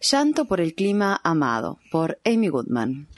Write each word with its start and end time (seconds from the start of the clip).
Llanto 0.00 0.44
por 0.44 0.60
el 0.60 0.76
clima 0.76 1.20
amado, 1.24 1.80
por 1.90 2.20
Amy 2.24 2.46
Goodman. 2.46 3.08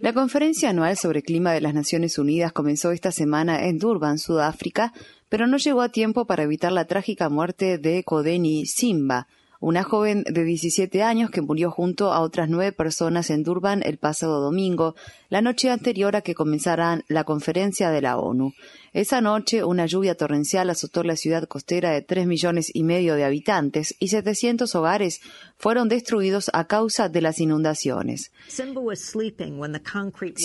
La 0.00 0.12
conferencia 0.14 0.70
anual 0.70 0.96
sobre 0.96 1.22
clima 1.22 1.52
de 1.52 1.60
las 1.60 1.74
Naciones 1.74 2.16
Unidas 2.16 2.52
comenzó 2.52 2.92
esta 2.92 3.12
semana 3.12 3.66
en 3.66 3.78
Durban, 3.78 4.18
Sudáfrica, 4.18 4.94
pero 5.28 5.46
no 5.46 5.58
llegó 5.58 5.82
a 5.82 5.90
tiempo 5.90 6.24
para 6.24 6.44
evitar 6.44 6.72
la 6.72 6.86
trágica 6.86 7.28
muerte 7.28 7.76
de 7.76 8.02
Kodeni 8.04 8.64
Simba, 8.64 9.28
una 9.66 9.82
joven 9.82 10.22
de 10.22 10.44
17 10.44 11.02
años 11.02 11.28
que 11.32 11.40
murió 11.40 11.72
junto 11.72 12.12
a 12.12 12.20
otras 12.20 12.48
nueve 12.48 12.70
personas 12.70 13.30
en 13.30 13.42
Durban 13.42 13.82
el 13.84 13.98
pasado 13.98 14.40
domingo, 14.40 14.94
la 15.28 15.42
noche 15.42 15.70
anterior 15.70 16.14
a 16.14 16.20
que 16.20 16.36
comenzara 16.36 17.02
la 17.08 17.24
conferencia 17.24 17.90
de 17.90 18.00
la 18.00 18.16
ONU. 18.16 18.52
Esa 18.92 19.20
noche, 19.20 19.64
una 19.64 19.86
lluvia 19.86 20.14
torrencial 20.14 20.70
azotó 20.70 21.02
la 21.02 21.16
ciudad 21.16 21.48
costera 21.48 21.90
de 21.90 22.00
tres 22.00 22.28
millones 22.28 22.70
y 22.72 22.84
medio 22.84 23.16
de 23.16 23.24
habitantes 23.24 23.96
y 23.98 24.06
700 24.06 24.72
hogares 24.76 25.20
fueron 25.56 25.88
destruidos 25.88 26.48
a 26.52 26.68
causa 26.68 27.08
de 27.08 27.22
las 27.22 27.40
inundaciones. 27.40 28.30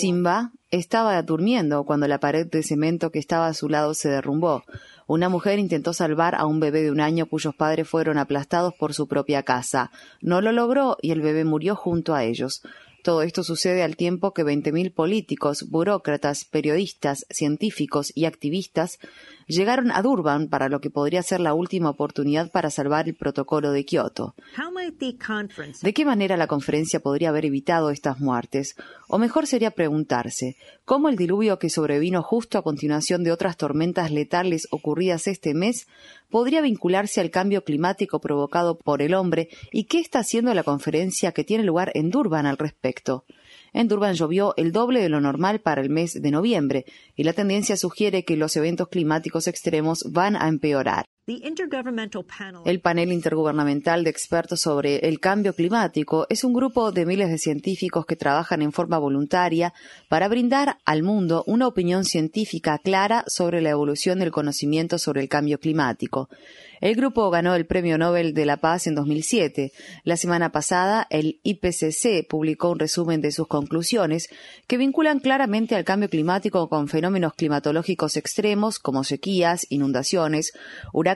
Simba 0.00 0.50
estaba 0.72 1.22
durmiendo 1.22 1.84
cuando 1.84 2.08
la 2.08 2.18
pared 2.18 2.46
de 2.46 2.62
cemento 2.62 3.10
que 3.12 3.18
estaba 3.18 3.46
a 3.46 3.54
su 3.54 3.68
lado 3.68 3.92
se 3.92 4.08
derrumbó. 4.08 4.64
Una 5.06 5.28
mujer 5.28 5.58
intentó 5.58 5.92
salvar 5.92 6.34
a 6.34 6.46
un 6.46 6.60
bebé 6.60 6.82
de 6.82 6.90
un 6.90 7.00
año 7.00 7.26
cuyos 7.26 7.54
padres 7.54 7.86
fueron 7.86 8.16
aplastados 8.16 8.72
por 8.74 8.94
su 8.94 9.06
propia 9.06 9.42
casa. 9.42 9.90
No 10.22 10.40
lo 10.40 10.50
logró 10.50 10.96
y 11.02 11.10
el 11.10 11.20
bebé 11.20 11.44
murió 11.44 11.76
junto 11.76 12.14
a 12.14 12.24
ellos. 12.24 12.62
Todo 13.02 13.22
esto 13.22 13.42
sucede 13.42 13.82
al 13.82 13.96
tiempo 13.96 14.32
que 14.32 14.44
20.000 14.44 14.94
políticos, 14.94 15.66
burócratas, 15.68 16.44
periodistas, 16.44 17.26
científicos 17.30 18.12
y 18.14 18.24
activistas 18.24 18.98
llegaron 19.46 19.90
a 19.90 20.02
Durban 20.02 20.48
para 20.48 20.68
lo 20.68 20.80
que 20.80 20.90
podría 20.90 21.22
ser 21.22 21.40
la 21.40 21.54
última 21.54 21.90
oportunidad 21.90 22.50
para 22.50 22.70
salvar 22.70 23.08
el 23.08 23.14
protocolo 23.14 23.72
de 23.72 23.84
Kioto. 23.84 24.34
¿De 25.82 25.92
qué 25.92 26.04
manera 26.04 26.36
la 26.36 26.46
conferencia 26.46 27.00
podría 27.00 27.30
haber 27.30 27.46
evitado 27.46 27.90
estas 27.90 28.20
muertes? 28.20 28.76
O 29.08 29.18
mejor 29.18 29.46
sería 29.46 29.70
preguntarse, 29.70 30.56
¿cómo 30.84 31.08
el 31.08 31.16
diluvio 31.16 31.58
que 31.58 31.70
sobrevino 31.70 32.22
justo 32.22 32.58
a 32.58 32.62
continuación 32.62 33.24
de 33.24 33.32
otras 33.32 33.56
tormentas 33.56 34.10
letales 34.10 34.68
ocurridas 34.70 35.26
este 35.26 35.54
mes 35.54 35.86
podría 36.30 36.60
vincularse 36.60 37.20
al 37.20 37.30
cambio 37.30 37.64
climático 37.64 38.20
provocado 38.20 38.78
por 38.78 39.02
el 39.02 39.14
hombre 39.14 39.48
y 39.70 39.84
qué 39.84 39.98
está 39.98 40.20
haciendo 40.20 40.54
la 40.54 40.62
conferencia 40.62 41.32
que 41.32 41.44
tiene 41.44 41.64
lugar 41.64 41.90
en 41.94 42.10
Durban 42.10 42.46
al 42.46 42.58
respecto? 42.58 43.24
En 43.72 43.88
Durban 43.88 44.14
llovió 44.14 44.54
el 44.56 44.72
doble 44.72 45.00
de 45.00 45.08
lo 45.08 45.20
normal 45.20 45.60
para 45.60 45.80
el 45.80 45.90
mes 45.90 46.20
de 46.20 46.30
noviembre 46.30 46.84
y 47.16 47.24
la 47.24 47.32
tendencia 47.32 47.76
sugiere 47.76 48.24
que 48.24 48.36
los 48.36 48.56
eventos 48.56 48.88
climáticos 48.88 49.48
extremos 49.48 50.04
van 50.10 50.36
a 50.36 50.48
empeorar. 50.48 51.06
El 52.64 52.80
panel 52.80 53.12
intergubernamental 53.12 54.02
de 54.02 54.10
expertos 54.10 54.62
sobre 54.62 54.96
el 55.06 55.20
cambio 55.20 55.54
climático 55.54 56.26
es 56.28 56.42
un 56.42 56.52
grupo 56.52 56.90
de 56.90 57.06
miles 57.06 57.30
de 57.30 57.38
científicos 57.38 58.06
que 58.06 58.16
trabajan 58.16 58.60
en 58.60 58.72
forma 58.72 58.98
voluntaria 58.98 59.72
para 60.08 60.26
brindar 60.26 60.78
al 60.84 61.04
mundo 61.04 61.44
una 61.46 61.68
opinión 61.68 62.04
científica 62.04 62.78
clara 62.78 63.22
sobre 63.28 63.60
la 63.60 63.70
evolución 63.70 64.18
del 64.18 64.32
conocimiento 64.32 64.98
sobre 64.98 65.20
el 65.20 65.28
cambio 65.28 65.60
climático. 65.60 66.28
El 66.82 66.96
grupo 66.96 67.30
ganó 67.30 67.54
el 67.54 67.64
Premio 67.64 67.96
Nobel 67.96 68.34
de 68.34 68.44
la 68.44 68.56
Paz 68.56 68.88
en 68.88 68.96
2007. 68.96 69.70
La 70.02 70.16
semana 70.16 70.50
pasada, 70.50 71.06
el 71.10 71.38
IPCC 71.44 72.26
publicó 72.28 72.70
un 72.70 72.80
resumen 72.80 73.20
de 73.20 73.30
sus 73.30 73.46
conclusiones 73.46 74.28
que 74.66 74.78
vinculan 74.78 75.20
claramente 75.20 75.76
al 75.76 75.84
cambio 75.84 76.08
climático 76.08 76.68
con 76.68 76.88
fenómenos 76.88 77.34
climatológicos 77.34 78.16
extremos 78.16 78.80
como 78.80 79.04
sequías, 79.04 79.64
inundaciones, 79.68 80.54
huracanes, 80.92 81.11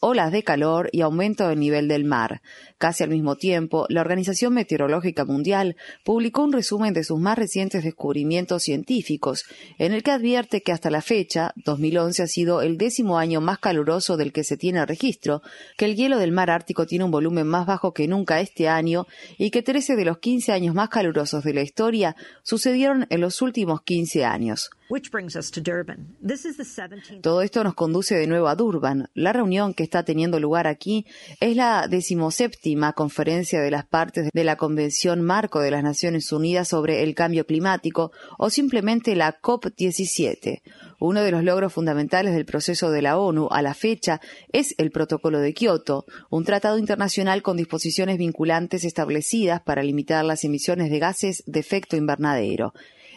olas 0.00 0.32
de 0.32 0.42
calor 0.42 0.88
y 0.92 1.00
aumento 1.00 1.48
del 1.48 1.60
nivel 1.60 1.88
del 1.88 2.04
mar. 2.04 2.42
Casi 2.78 3.02
al 3.02 3.10
mismo 3.10 3.36
tiempo, 3.36 3.86
la 3.88 4.00
Organización 4.00 4.54
Meteorológica 4.54 5.24
Mundial 5.24 5.76
publicó 6.04 6.42
un 6.42 6.52
resumen 6.52 6.92
de 6.92 7.04
sus 7.04 7.18
más 7.18 7.38
recientes 7.38 7.84
descubrimientos 7.84 8.62
científicos, 8.62 9.44
en 9.78 9.92
el 9.92 10.02
que 10.02 10.10
advierte 10.10 10.62
que 10.62 10.72
hasta 10.72 10.90
la 10.90 11.02
fecha, 11.02 11.52
2011 11.56 12.22
ha 12.22 12.26
sido 12.26 12.62
el 12.62 12.76
décimo 12.76 13.18
año 13.18 13.40
más 13.40 13.58
caluroso 13.58 14.16
del 14.16 14.32
que 14.32 14.44
se 14.44 14.56
tiene 14.56 14.84
registro 14.84 15.42
que 15.76 15.84
el 15.86 15.96
hielo 15.96 16.18
del 16.18 16.32
mar 16.32 16.50
Ártico 16.50 16.86
tiene 16.86 17.04
un 17.04 17.10
volumen 17.10 17.46
más 17.46 17.66
bajo 17.66 17.92
que 17.92 18.08
nunca 18.08 18.40
este 18.40 18.68
año 18.68 19.06
y 19.38 19.50
que 19.50 19.62
13 19.62 19.96
de 19.96 20.04
los 20.04 20.18
15 20.18 20.52
años 20.52 20.74
más 20.74 20.88
calurosos 20.88 21.44
de 21.44 21.54
la 21.54 21.62
historia 21.62 22.16
sucedieron 22.42 23.06
en 23.10 23.20
los 23.20 23.42
últimos 23.42 23.82
15 23.82 24.24
años. 24.24 24.70
Todo 27.22 27.42
esto 27.42 27.64
nos 27.64 27.74
conduce 27.74 28.16
de 28.16 28.26
nuevo 28.26 28.48
a 28.48 28.54
Durban. 28.54 29.08
La 29.14 29.32
reunión 29.32 29.72
que 29.72 29.82
está 29.82 30.04
teniendo 30.04 30.38
lugar 30.38 30.66
aquí 30.66 31.06
es 31.40 31.56
la 31.56 31.88
decimoséptima 31.88 32.92
conferencia 32.92 33.62
de 33.62 33.70
las 33.70 33.86
partes 33.86 34.28
de 34.32 34.44
la 34.44 34.56
Convención 34.56 35.22
Marco 35.22 35.60
de 35.60 35.70
las 35.70 35.82
Naciones 35.82 36.30
Unidas 36.32 36.68
sobre 36.68 37.02
el 37.02 37.14
Cambio 37.14 37.46
Climático 37.46 38.12
o 38.38 38.50
simplemente 38.50 39.16
la 39.16 39.40
COP17. 39.40 40.60
Uno 41.00 41.22
de 41.22 41.30
los 41.30 41.44
logros 41.44 41.72
fundamentales 41.72 42.34
del 42.34 42.44
proceso 42.44 42.90
de 42.90 43.02
la 43.02 43.18
ONU 43.18 43.48
a 43.50 43.62
la 43.62 43.74
fecha 43.74 44.20
es 44.52 44.74
el 44.78 44.90
Protocolo 44.90 45.38
de 45.38 45.54
Kioto, 45.54 46.04
un 46.30 46.44
tratado 46.44 46.78
internacional 46.78 47.42
con 47.42 47.56
disposiciones 47.56 48.18
vinculantes 48.18 48.84
establecidas 48.84 49.60
para 49.62 49.82
limitar 49.82 50.24
las 50.24 50.44
emisiones 50.44 50.90
de 50.90 50.98
gases 50.98 51.42
de 51.46 51.60
efecto 51.60 51.96
invernadero. 51.96 52.74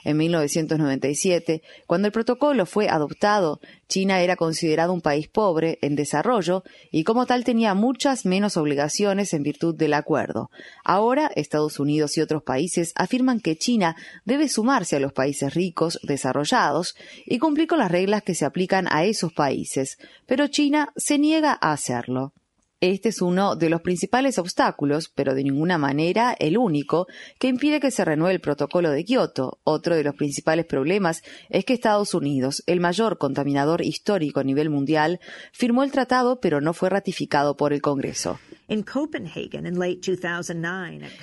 En 0.08 0.16
1997, 0.16 1.62
cuando 1.86 2.08
el 2.08 2.14
protocolo 2.14 2.66
fue 2.66 2.88
adoptado, 2.88 3.60
China 3.90 4.22
era 4.22 4.38
considerado 4.38 4.94
un 4.94 5.02
país 5.02 5.28
pobre, 5.28 5.80
en 5.82 5.98
desarrollo, 5.98 6.64
y 6.92 7.04
como 7.04 7.26
tal 7.26 7.44
tenía 7.44 7.74
muchas 7.74 8.26
menos 8.26 8.56
obligaciones 8.56 9.34
en 9.34 9.44
virtud 9.44 9.76
del 9.76 9.94
acuerdo. 9.94 10.50
Ahora, 10.86 11.30
Estados 11.36 11.78
Unidos 11.82 12.18
y 12.18 12.22
otros 12.22 12.42
países 12.42 12.94
afirman 12.96 13.42
que 13.42 13.58
China 13.58 13.98
debe 14.24 14.48
sumarse 14.48 14.96
a 14.96 15.02
los 15.02 15.12
países 15.12 15.54
ricos, 15.54 16.00
desarrollados, 16.04 16.96
y 17.26 17.38
cumplir 17.40 17.68
con 17.68 17.80
las 17.80 17.92
reglas 17.92 18.24
que 18.24 18.34
se 18.34 18.46
aplican 18.46 18.88
a 18.90 19.04
esos 19.04 19.34
países, 19.34 19.98
pero 20.26 20.48
China 20.48 20.94
se 20.96 21.20
niega 21.20 21.58
a 21.60 21.74
hacerlo. 21.74 22.32
Este 22.80 23.10
es 23.10 23.24
uno 23.24 23.56
de 23.56 23.72
los 23.72 23.82
principales 23.82 24.38
obstáculos, 24.38 25.10
pero 25.10 25.34
de 25.34 25.44
ninguna 25.44 25.80
manera 25.80 26.36
el 26.38 26.60
único, 26.60 27.08
que 27.40 27.48
impide 27.48 27.80
que 27.80 27.90
se 27.90 28.06
renueve 28.06 28.36
el 28.36 28.40
protocolo 28.40 28.92
de 28.92 29.04
Kioto. 29.04 29.58
Otro 29.64 29.96
de 29.96 30.04
los 30.04 30.14
principales 30.14 30.68
problemas 30.68 31.24
es 31.50 31.66
que 31.66 31.74
Estados 31.74 32.14
Unidos, 32.14 32.62
el 32.68 32.80
mayor 32.80 33.18
contaminador 33.18 33.82
histórico 33.82 34.42
a 34.42 34.44
nivel 34.44 34.70
mundial, 34.70 35.20
firmó 35.54 35.82
el 35.82 35.92
tratado 35.92 36.40
pero 36.40 36.62
no 36.62 36.74
fue 36.74 36.92
ratificado 36.92 37.58
por 37.58 37.74
el 37.74 37.82
Congreso. 37.82 38.38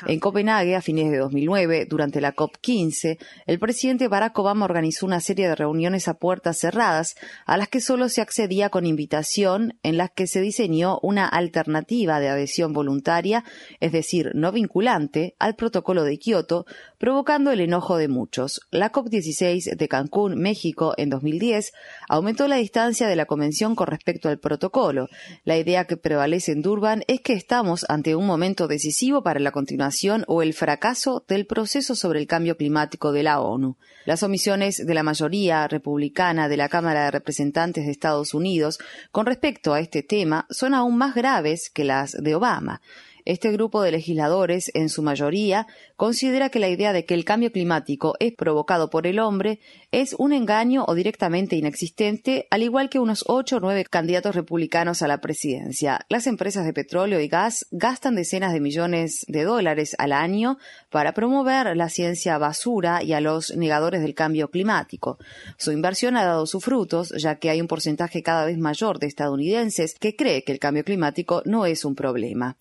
En 0.06 0.18
Copenhague, 0.18 0.76
a 0.76 0.80
fines 0.80 1.10
de 1.10 1.18
2009, 1.18 1.84
durante 1.84 2.22
la 2.22 2.34
COP15, 2.34 3.18
el 3.44 3.58
presidente 3.58 4.08
Barack 4.08 4.38
Obama 4.38 4.64
organizó 4.64 5.04
una 5.04 5.20
serie 5.20 5.46
de 5.46 5.54
reuniones 5.54 6.08
a 6.08 6.14
puertas 6.14 6.58
cerradas 6.58 7.16
a 7.44 7.58
las 7.58 7.68
que 7.68 7.82
solo 7.82 8.08
se 8.08 8.22
accedía 8.22 8.70
con 8.70 8.86
invitación, 8.86 9.78
en 9.82 9.98
las 9.98 10.10
que 10.10 10.26
se 10.26 10.40
diseñó 10.40 10.98
una 11.02 11.26
alternativa 11.26 12.18
de 12.18 12.30
adhesión 12.30 12.72
voluntaria, 12.72 13.44
es 13.78 13.92
decir, 13.92 14.30
no 14.34 14.50
vinculante, 14.50 15.36
al 15.38 15.54
protocolo 15.54 16.04
de 16.04 16.18
Kioto, 16.18 16.64
provocando 16.96 17.50
el 17.50 17.60
enojo 17.60 17.98
de 17.98 18.08
muchos. 18.08 18.62
La 18.70 18.90
COP16 18.90 19.76
de 19.76 19.88
Cancún, 19.88 20.40
México, 20.40 20.94
en 20.96 21.10
2010, 21.10 21.74
aumentó 22.08 22.48
la 22.48 22.56
distancia 22.56 23.06
de 23.06 23.16
la 23.16 23.26
convención 23.26 23.74
con 23.74 23.88
respecto 23.88 24.30
al 24.30 24.38
protocolo. 24.38 25.08
La 25.44 25.58
idea 25.58 25.84
que 25.84 25.98
prevalece 25.98 26.52
en 26.52 26.62
Durban 26.62 27.02
es 27.06 27.20
que 27.20 27.33
estamos 27.34 27.84
ante 27.88 28.14
un 28.14 28.26
momento 28.26 28.68
decisivo 28.68 29.22
para 29.22 29.40
la 29.40 29.50
continuación 29.50 30.24
o 30.28 30.42
el 30.42 30.54
fracaso 30.54 31.24
del 31.28 31.46
proceso 31.46 31.94
sobre 31.94 32.20
el 32.20 32.26
cambio 32.26 32.56
climático 32.56 33.12
de 33.12 33.22
la 33.22 33.40
ONU. 33.40 33.76
Las 34.06 34.22
omisiones 34.22 34.86
de 34.86 34.94
la 34.94 35.02
mayoría 35.02 35.66
republicana 35.68 36.48
de 36.48 36.56
la 36.56 36.68
Cámara 36.68 37.04
de 37.04 37.10
Representantes 37.10 37.86
de 37.86 37.92
Estados 37.92 38.34
Unidos 38.34 38.78
con 39.10 39.26
respecto 39.26 39.74
a 39.74 39.80
este 39.80 40.02
tema 40.02 40.46
son 40.50 40.74
aún 40.74 40.96
más 40.96 41.14
graves 41.14 41.70
que 41.70 41.84
las 41.84 42.12
de 42.12 42.34
Obama. 42.34 42.80
Este 43.26 43.50
grupo 43.52 43.80
de 43.80 43.90
legisladores, 43.90 44.70
en 44.74 44.90
su 44.90 45.02
mayoría, 45.02 45.66
considera 45.96 46.50
que 46.50 46.58
la 46.58 46.68
idea 46.68 46.92
de 46.92 47.06
que 47.06 47.14
el 47.14 47.24
cambio 47.24 47.50
climático 47.50 48.14
es 48.20 48.34
provocado 48.34 48.90
por 48.90 49.06
el 49.06 49.18
hombre 49.18 49.60
es 49.92 50.14
un 50.18 50.34
engaño 50.34 50.84
o 50.86 50.94
directamente 50.94 51.56
inexistente, 51.56 52.46
al 52.50 52.62
igual 52.62 52.90
que 52.90 52.98
unos 52.98 53.24
ocho 53.26 53.56
o 53.56 53.60
nueve 53.60 53.86
candidatos 53.86 54.34
republicanos 54.34 55.00
a 55.00 55.08
la 55.08 55.22
presidencia. 55.22 56.04
Las 56.10 56.26
empresas 56.26 56.66
de 56.66 56.74
petróleo 56.74 57.18
y 57.18 57.28
gas 57.28 57.66
gastan 57.70 58.14
decenas 58.14 58.52
de 58.52 58.60
millones 58.60 59.24
de 59.26 59.44
dólares 59.44 59.94
al 59.96 60.12
año 60.12 60.58
para 60.90 61.14
promover 61.14 61.74
la 61.76 61.88
ciencia 61.88 62.36
basura 62.36 63.02
y 63.02 63.14
a 63.14 63.20
los 63.20 63.56
negadores 63.56 64.02
del 64.02 64.14
cambio 64.14 64.50
climático. 64.50 65.18
Su 65.56 65.72
inversión 65.72 66.18
ha 66.18 66.24
dado 66.24 66.44
sus 66.46 66.62
frutos, 66.62 67.14
ya 67.16 67.36
que 67.36 67.48
hay 67.48 67.62
un 67.62 67.68
porcentaje 67.68 68.22
cada 68.22 68.44
vez 68.44 68.58
mayor 68.58 68.98
de 68.98 69.06
estadounidenses 69.06 69.94
que 69.98 70.14
cree 70.14 70.44
que 70.44 70.52
el 70.52 70.58
cambio 70.58 70.84
climático 70.84 71.40
no 71.46 71.64
es 71.64 71.86
un 71.86 71.94
problema. 71.94 72.58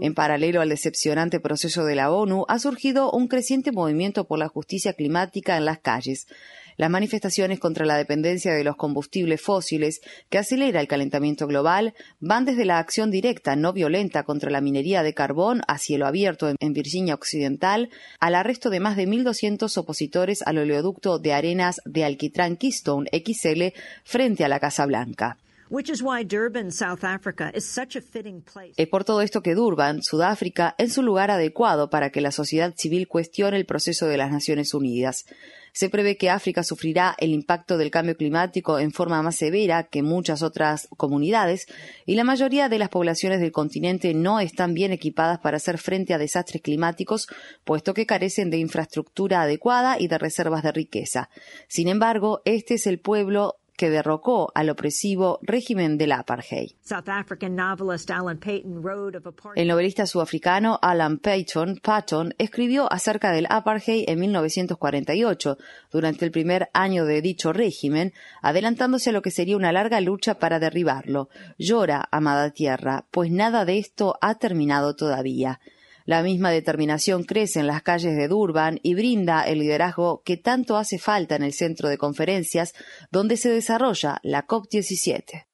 En 0.00 0.14
paralelo 0.14 0.60
al 0.60 0.68
decepcionante 0.68 1.40
proceso 1.40 1.84
de 1.84 1.94
la 1.94 2.10
ONU, 2.10 2.44
ha 2.48 2.58
surgido 2.58 3.10
un 3.10 3.28
creciente 3.28 3.72
movimiento 3.72 4.24
por 4.24 4.38
la 4.38 4.48
justicia 4.48 4.92
climática 4.92 5.56
en 5.56 5.64
las 5.64 5.78
calles. 5.78 6.26
Las 6.76 6.90
manifestaciones 6.90 7.60
contra 7.60 7.86
la 7.86 7.96
dependencia 7.96 8.54
de 8.54 8.64
los 8.64 8.76
combustibles 8.76 9.40
fósiles, 9.40 10.00
que 10.30 10.38
acelera 10.38 10.80
el 10.80 10.88
calentamiento 10.88 11.46
global, 11.46 11.94
van 12.20 12.44
desde 12.44 12.64
la 12.64 12.78
acción 12.78 13.10
directa 13.10 13.56
no 13.56 13.72
violenta 13.72 14.22
contra 14.22 14.50
la 14.50 14.60
minería 14.60 15.02
de 15.02 15.14
carbón 15.14 15.62
a 15.68 15.78
cielo 15.78 16.06
abierto 16.06 16.48
en 16.48 16.72
Virginia 16.72 17.14
Occidental, 17.14 17.90
al 18.20 18.34
arresto 18.34 18.70
de 18.70 18.80
más 18.80 18.96
de 18.96 19.06
1.200 19.06 19.76
opositores 19.76 20.42
al 20.42 20.58
oleoducto 20.58 21.18
de 21.18 21.32
arenas 21.32 21.80
de 21.84 22.04
alquitrán 22.04 22.56
Keystone 22.56 23.08
XL 23.12 23.78
frente 24.04 24.44
a 24.44 24.48
la 24.48 24.60
Casa 24.60 24.86
Blanca. 24.86 25.38
Es 28.76 28.88
por 28.88 29.04
todo 29.04 29.22
esto 29.22 29.42
que 29.42 29.54
Durban, 29.54 30.02
Sudáfrica, 30.02 30.74
es 30.76 30.98
un 30.98 31.06
lugar 31.06 31.30
adecuado 31.30 31.88
para 31.88 32.10
que 32.10 32.20
la 32.20 32.30
sociedad 32.30 32.74
civil 32.76 33.08
cuestione 33.08 33.56
el 33.56 33.64
proceso 33.64 34.06
de 34.06 34.18
las 34.18 34.30
Naciones 34.30 34.74
Unidas. 34.74 35.24
Se 35.72 35.88
prevé 35.88 36.18
que 36.18 36.28
África 36.28 36.62
sufrirá 36.62 37.16
el 37.18 37.30
impacto 37.30 37.78
del 37.78 37.90
cambio 37.90 38.18
climático 38.18 38.78
en 38.78 38.92
forma 38.92 39.22
más 39.22 39.36
severa 39.36 39.84
que 39.84 40.02
muchas 40.02 40.42
otras 40.42 40.88
comunidades 40.98 41.64
y 42.04 42.16
la 42.16 42.24
mayoría 42.24 42.68
de 42.68 42.78
las 42.78 42.90
poblaciones 42.90 43.40
del 43.40 43.52
continente 43.52 44.12
no 44.12 44.40
están 44.40 44.74
bien 44.74 44.92
equipadas 44.92 45.38
para 45.38 45.56
hacer 45.56 45.78
frente 45.78 46.12
a 46.12 46.18
desastres 46.18 46.60
climáticos, 46.60 47.28
puesto 47.64 47.94
que 47.94 48.04
carecen 48.04 48.50
de 48.50 48.58
infraestructura 48.58 49.40
adecuada 49.40 49.98
y 49.98 50.08
de 50.08 50.18
reservas 50.18 50.62
de 50.62 50.72
riqueza. 50.72 51.30
Sin 51.66 51.88
embargo, 51.88 52.42
este 52.44 52.74
es 52.74 52.86
el 52.86 53.00
pueblo 53.00 53.56
que 53.82 53.90
derrocó 53.90 54.52
al 54.54 54.70
opresivo 54.70 55.40
régimen 55.42 55.98
del 55.98 56.12
apartheid. 56.12 56.70
El 59.56 59.66
novelista 59.66 60.06
sudafricano 60.06 60.78
Alan 60.80 61.18
Payton 61.18 61.80
Patton 61.82 62.32
escribió 62.38 62.86
acerca 62.92 63.32
del 63.32 63.48
apartheid 63.50 64.04
en 64.06 64.20
1948, 64.20 65.58
durante 65.90 66.24
el 66.24 66.30
primer 66.30 66.68
año 66.72 67.04
de 67.06 67.22
dicho 67.22 67.52
régimen, 67.52 68.12
adelantándose 68.40 69.10
a 69.10 69.12
lo 69.12 69.20
que 69.20 69.32
sería 69.32 69.56
una 69.56 69.72
larga 69.72 70.00
lucha 70.00 70.38
para 70.38 70.60
derribarlo. 70.60 71.28
Llora, 71.58 72.06
amada 72.12 72.50
tierra, 72.50 73.06
pues 73.10 73.32
nada 73.32 73.64
de 73.64 73.78
esto 73.78 74.16
ha 74.20 74.36
terminado 74.36 74.94
todavía. 74.94 75.58
La 76.04 76.22
misma 76.22 76.50
determinación 76.50 77.24
crece 77.24 77.60
en 77.60 77.66
las 77.66 77.82
calles 77.82 78.16
de 78.16 78.28
Durban 78.28 78.80
y 78.82 78.94
brinda 78.94 79.44
el 79.44 79.60
liderazgo 79.60 80.22
que 80.24 80.36
tanto 80.36 80.76
hace 80.76 80.98
falta 80.98 81.36
en 81.36 81.42
el 81.42 81.52
centro 81.52 81.88
de 81.88 81.98
conferencias 81.98 82.74
donde 83.10 83.36
se 83.36 83.50
desarrolla 83.50 84.18
la 84.22 84.46
COP17. 84.46 85.51